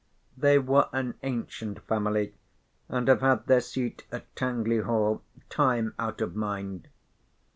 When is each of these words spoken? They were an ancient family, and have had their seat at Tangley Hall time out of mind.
They 0.35 0.57
were 0.57 0.89
an 0.93 1.13
ancient 1.21 1.83
family, 1.85 2.33
and 2.89 3.07
have 3.07 3.21
had 3.21 3.45
their 3.45 3.61
seat 3.61 4.07
at 4.11 4.35
Tangley 4.35 4.79
Hall 4.79 5.21
time 5.47 5.93
out 5.99 6.21
of 6.21 6.35
mind. 6.35 6.87